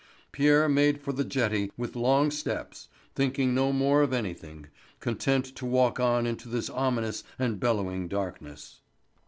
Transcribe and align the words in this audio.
Pierre 0.31 0.67
made 0.67 0.99
for 0.99 1.13
the 1.13 1.23
jetty 1.23 1.71
with 1.77 1.95
long 1.95 2.31
steps, 2.31 2.87
thinking 3.13 3.53
no 3.53 3.71
more 3.71 4.01
of 4.01 4.13
anything, 4.13 4.65
content 4.99 5.45
to 5.57 5.63
walk 5.63 5.99
on 5.99 6.25
into 6.25 6.49
this 6.49 6.71
ominous 6.71 7.23
and 7.37 7.59
bellowing 7.59 8.07
darkness. 8.07 8.81